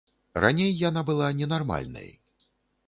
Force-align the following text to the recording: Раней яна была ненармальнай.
Раней 0.45 0.71
яна 0.89 1.03
была 1.11 1.31
ненармальнай. 1.43 2.13